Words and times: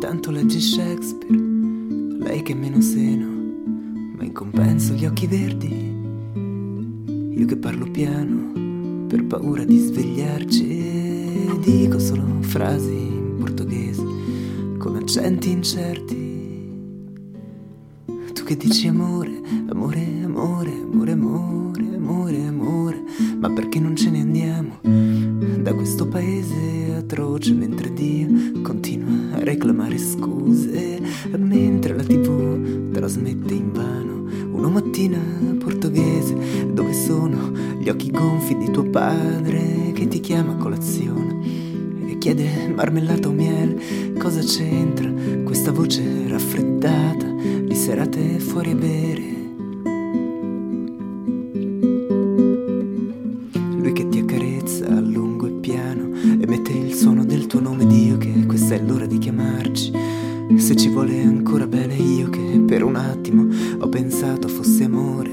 intanto 0.00 0.30
leggi 0.30 0.60
Shakespeare, 0.60 1.36
lei 1.36 2.42
che 2.42 2.54
meno 2.54 2.80
seno, 2.80 3.26
ma 4.16 4.24
in 4.24 4.32
compenso 4.32 4.94
gli 4.94 5.04
occhi 5.04 5.26
verdi. 5.26 5.68
Io 7.36 7.46
che 7.46 7.56
parlo 7.56 7.90
piano 7.90 9.06
per 9.06 9.24
paura 9.24 9.64
di 9.64 9.78
svegliarci 9.78 10.68
e 10.68 11.58
dico 11.60 11.98
solo 11.98 12.24
frasi 12.40 12.92
in 12.92 13.36
portoghese 13.38 14.04
con 14.78 14.96
accenti 14.96 15.50
incerti. 15.50 16.38
Tu 18.32 18.42
che 18.44 18.56
dici 18.56 18.88
amore, 18.88 19.40
amore, 19.68 20.22
amore, 20.24 20.72
amore, 20.72 21.12
amore, 21.12 21.59
atroce 27.40 27.54
mentre 27.54 27.92
Dio 27.92 28.60
continua 28.62 29.36
a 29.36 29.42
reclamare 29.42 29.96
scuse 29.96 31.00
mentre 31.38 31.96
la 31.96 32.02
tv 32.02 32.90
trasmette 32.92 33.54
invano 33.54 34.28
una 34.52 34.68
mattina 34.68 35.18
portoghese 35.58 36.70
dove 36.72 36.92
sono 36.92 37.50
gli 37.78 37.88
occhi 37.88 38.10
gonfi 38.10 38.56
di 38.58 38.70
tuo 38.70 38.84
padre 38.84 39.92
che 39.94 40.06
ti 40.06 40.20
chiama 40.20 40.52
a 40.52 40.56
colazione 40.56 42.08
e 42.08 42.18
chiede 42.18 42.68
marmellata 42.74 43.28
o 43.28 43.32
miele 43.32 44.14
cosa 44.18 44.40
c'entra 44.40 45.10
questa 45.42 45.72
voce 45.72 46.28
raffreddata 46.28 47.26
di 47.26 47.74
serate 47.74 48.38
fuori 48.38 48.72
a 48.72 48.74
bere 48.74 49.39
questa 58.70 58.84
è 58.84 58.88
l'ora 58.88 59.06
di 59.06 59.18
chiamarci. 59.18 59.92
Se 60.56 60.76
ci 60.76 60.90
vuole 60.90 61.20
ancora 61.22 61.66
bene 61.66 61.96
io 61.96 62.30
che 62.30 62.62
per 62.64 62.84
un 62.84 62.94
attimo 62.94 63.48
ho 63.80 63.88
pensato 63.88 64.46
fosse 64.46 64.84
amore 64.84 65.32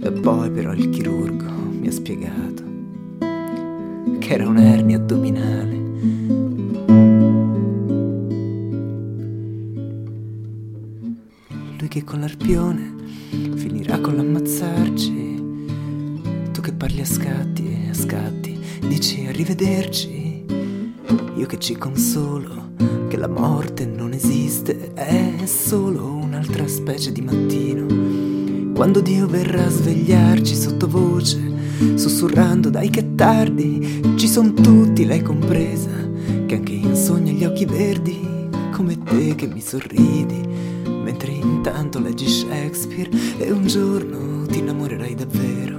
e 0.00 0.12
poi 0.12 0.48
però 0.48 0.72
il 0.72 0.88
chirurgo 0.90 1.46
mi 1.80 1.88
ha 1.88 1.90
spiegato 1.90 2.62
che 4.20 4.32
era 4.32 4.46
un'ernia 4.46 4.98
addominale. 4.98 5.76
Lui 11.78 11.88
che 11.88 12.04
con 12.04 12.20
l'arpione 12.20 12.94
finirà 13.56 13.98
con 13.98 14.14
l'ammazzarci. 14.14 15.42
Tu 16.52 16.60
che 16.60 16.72
parli 16.72 17.00
a 17.00 17.06
scatti 17.06 17.66
e 17.66 17.88
a 17.90 17.94
scatti 17.94 18.56
dici 18.86 19.26
arrivederci 19.26 20.17
io 21.38 21.46
che 21.46 21.58
ci 21.60 21.76
consolo 21.76 22.72
che 23.08 23.16
la 23.16 23.28
morte 23.28 23.86
non 23.86 24.12
esiste 24.12 24.92
è 24.92 25.46
solo 25.46 26.04
un'altra 26.04 26.66
specie 26.66 27.12
di 27.12 27.20
mattino. 27.20 28.72
Quando 28.74 29.00
Dio 29.00 29.28
verrà 29.28 29.64
a 29.64 29.70
svegliarci 29.70 30.56
sottovoce 30.56 31.40
sussurrando 31.94 32.70
dai 32.70 32.90
che 32.90 33.14
tardi 33.14 34.02
ci 34.16 34.26
son 34.26 34.52
tutti 34.52 35.04
lei 35.04 35.22
compresa 35.22 35.90
che 36.46 36.56
anche 36.56 36.72
in 36.72 36.96
sogno 36.96 37.30
gli 37.30 37.44
occhi 37.44 37.64
verdi 37.66 38.48
come 38.72 39.00
te 39.04 39.36
che 39.36 39.46
mi 39.46 39.60
sorridi 39.60 40.42
mentre 41.04 41.30
intanto 41.30 42.00
leggi 42.00 42.26
Shakespeare 42.26 43.10
e 43.38 43.52
un 43.52 43.64
giorno 43.64 44.44
ti 44.46 44.58
innamorerai 44.58 45.14
davvero 45.14 45.77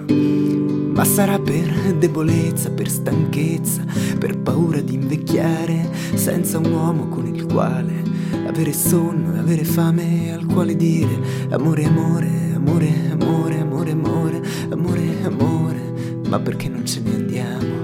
ma 1.00 1.06
sarà 1.06 1.40
per 1.40 1.96
debolezza, 1.98 2.72
per 2.72 2.90
stanchezza, 2.90 3.86
per 4.18 4.38
paura 4.38 4.82
di 4.82 4.96
invecchiare 4.96 5.90
senza 6.16 6.58
un 6.58 6.74
uomo 6.74 7.08
con 7.08 7.26
il 7.26 7.46
quale 7.46 8.04
avere 8.46 8.74
sonno 8.74 9.34
e 9.34 9.40
avere 9.40 9.64
fame 9.64 10.34
al 10.34 10.46
quale 10.46 10.76
dire 10.76 11.48
amore, 11.52 11.86
amore, 11.86 12.30
amore, 12.54 12.90
amore, 13.12 13.60
amore, 13.62 13.92
amore, 13.92 14.42
amore, 14.72 15.24
amore, 15.24 15.94
ma 16.28 16.38
perché 16.38 16.68
non 16.68 16.86
ce 16.86 17.00
ne 17.00 17.16
andiamo 17.16 17.76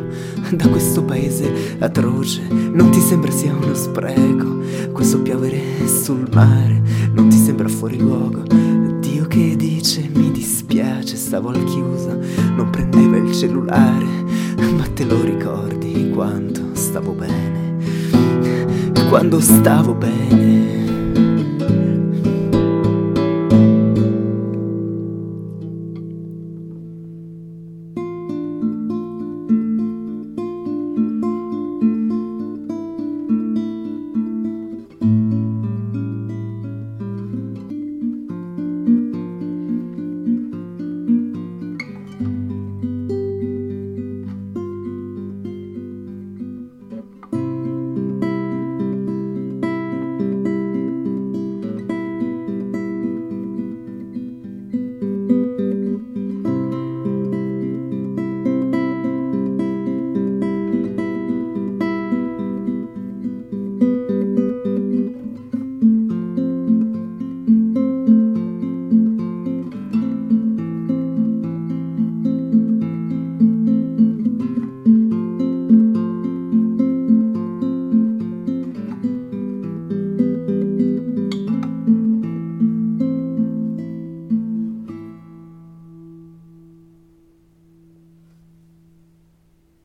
da 0.51 0.67
questo 0.67 1.01
paese 1.05 1.77
atroce? 1.79 2.41
Non 2.49 2.89
ti 2.89 2.99
sembra 2.99 3.31
sia 3.31 3.53
uno 3.53 3.75
spreco 3.75 4.59
questo 4.91 5.21
piovere 5.21 5.87
sul 5.87 6.27
mare? 6.33 6.81
Non 7.13 7.29
ti 7.29 7.37
sembra 7.37 7.69
fuori 7.69 7.97
luogo? 7.97 8.64
Dio 9.25 9.27
che 9.27 9.55
dice 9.55 10.07
mi 10.13 10.29
dispiace, 10.31 11.15
stavo 11.15 11.49
al 11.49 11.63
chiuso, 11.63 12.19
non 12.55 12.69
prendeva 12.69 13.17
il 13.17 13.33
cellulare, 13.33 14.05
ma 14.75 14.85
te 14.93 15.03
lo 15.03 15.21
ricordi 15.23 16.11
quanto 16.11 16.61
stavo 16.73 17.11
bene? 17.13 17.77
Quando 19.09 19.39
stavo 19.39 19.93
bene 19.95 20.54